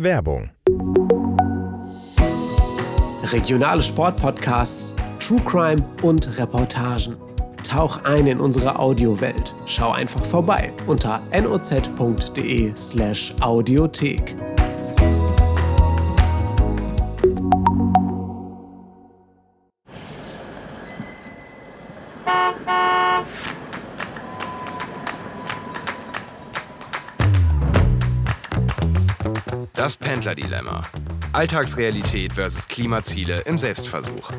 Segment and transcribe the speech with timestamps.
[0.00, 0.50] Werbung.
[3.32, 7.16] Regionale Sportpodcasts, True Crime und Reportagen.
[7.64, 9.52] Tauch ein in unsere Audiowelt.
[9.66, 13.34] Schau einfach vorbei unter noz.de/slash
[29.74, 30.82] Das Pendler-Dilemma.
[31.32, 34.30] Alltagsrealität versus Klimaziele im Selbstversuch.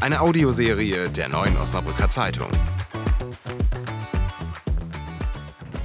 [0.00, 2.50] Eine Audioserie der neuen Osnabrücker Zeitung.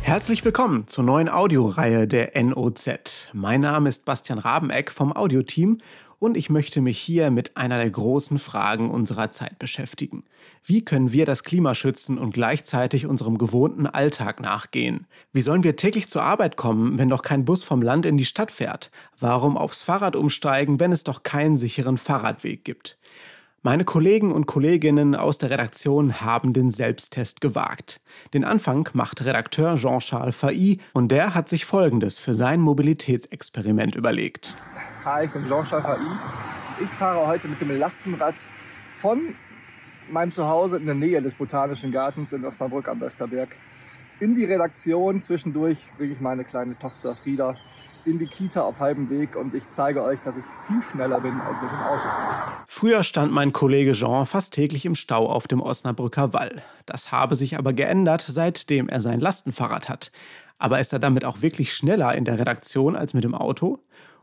[0.02, 3.27] Herzlich willkommen zur neuen Audioreihe der NOZ.
[3.34, 5.80] Mein Name ist Bastian Rabeneck vom Audioteam
[6.20, 10.23] und ich möchte mich hier mit einer der großen Fragen unserer Zeit beschäftigen.
[10.63, 15.08] Wie können wir das Klima schützen und gleichzeitig unserem gewohnten Alltag nachgehen?
[15.31, 18.25] Wie sollen wir täglich zur Arbeit kommen, wenn doch kein Bus vom Land in die
[18.25, 18.91] Stadt fährt?
[19.20, 22.97] Warum aufs Fahrrad umsteigen, wenn es doch keinen sicheren Fahrradweg gibt?
[23.68, 28.00] Meine Kollegen und Kolleginnen aus der Redaktion haben den Selbsttest gewagt.
[28.34, 34.56] Den Anfang macht Redakteur Jean-Charles Failly und der hat sich Folgendes für sein Mobilitätsexperiment überlegt.
[35.04, 36.10] Hi, ich bin Jean-Charles Failly.
[36.80, 38.48] Ich fahre heute mit dem Lastenrad
[38.94, 39.36] von
[40.10, 43.50] meinem Zuhause in der Nähe des Botanischen Gartens in Osnabrück am Westerberg
[44.20, 45.22] in die Redaktion.
[45.22, 47.56] Zwischendurch bringe ich meine kleine Tochter Frieda
[48.08, 51.40] in die Kita auf halbem Weg und ich zeige euch, dass ich viel schneller bin
[51.42, 52.08] als mit dem Auto.
[52.66, 56.64] Früher stand mein Kollege Jean fast täglich im Stau auf dem Osnabrücker Wall.
[56.86, 60.12] Das habe sich aber geändert, seitdem er sein Lastenfahrrad hat.
[60.58, 63.80] Aber ist er damit auch wirklich schneller in der Redaktion als mit dem Auto?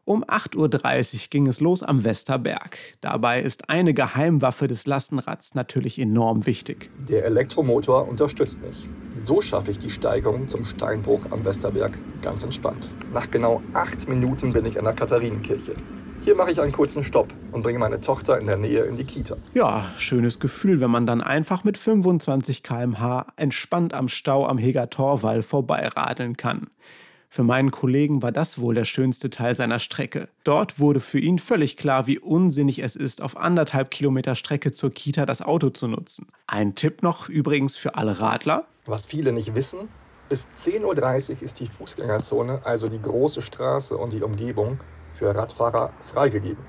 [0.06, 2.76] Um 8.30 Uhr ging es los am Westerberg.
[3.00, 6.90] Dabei ist eine Geheimwaffe des Lastenrads natürlich enorm wichtig.
[7.08, 8.88] Der Elektromotor unterstützt mich.
[9.24, 12.90] So schaffe ich die Steigung zum Steinbruch am Westerberg ganz entspannt.
[13.14, 15.72] Nach genau acht Minuten bin ich an der Katharinenkirche.
[16.22, 19.04] Hier mache ich einen kurzen Stopp und bringe meine Tochter in der Nähe in die
[19.04, 19.36] Kita.
[19.54, 24.90] Ja, schönes Gefühl, wenn man dann einfach mit 25 km/h entspannt am Stau am Heger
[24.90, 26.66] Torwall vorbeiradeln kann.
[27.34, 30.28] Für meinen Kollegen war das wohl der schönste Teil seiner Strecke.
[30.44, 34.92] Dort wurde für ihn völlig klar, wie unsinnig es ist, auf anderthalb Kilometer Strecke zur
[34.92, 36.28] Kita das Auto zu nutzen.
[36.46, 38.68] Ein Tipp noch übrigens für alle Radler.
[38.86, 39.88] Was viele nicht wissen,
[40.28, 40.84] bis 10.30
[41.30, 44.78] Uhr ist die Fußgängerzone, also die große Straße und die Umgebung,
[45.12, 46.62] für Radfahrer freigegeben.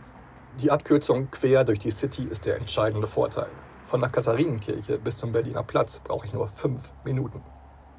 [0.59, 3.51] Die Abkürzung quer durch die City ist der entscheidende Vorteil.
[3.85, 7.43] Von der Katharinenkirche bis zum Berliner Platz brauche ich nur fünf Minuten.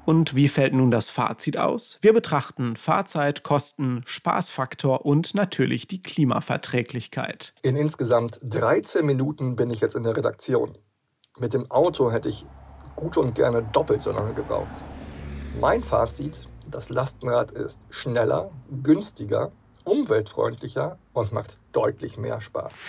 [0.07, 1.97] Und wie fällt nun das Fazit aus?
[1.99, 7.53] Wir betrachten Fahrzeit, Kosten, Spaßfaktor und natürlich die Klimaverträglichkeit.
[7.61, 10.77] In insgesamt 13 Minuten bin ich jetzt in der Redaktion.
[11.39, 12.45] Mit dem Auto hätte ich
[12.95, 14.85] gut und gerne doppelt so lange gebraucht.
[15.59, 18.49] Mein Fazit, das Lastenrad ist schneller,
[18.81, 19.51] günstiger,
[19.83, 22.81] umweltfreundlicher und macht deutlich mehr Spaß.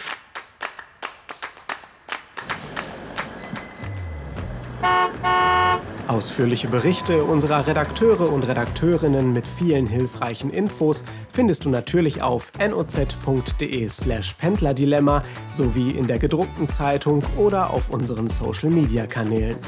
[6.08, 14.32] Ausführliche Berichte unserer Redakteure und Redakteurinnen mit vielen hilfreichen Infos findest du natürlich auf noz.de/slash
[14.34, 19.58] Pendlerdilemma sowie in der gedruckten Zeitung oder auf unseren Social Media Kanälen.